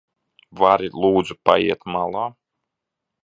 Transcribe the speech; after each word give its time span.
Vari 0.61 0.89
lūdzu 1.03 1.37
paiet 1.49 1.85
malā? 1.97 2.25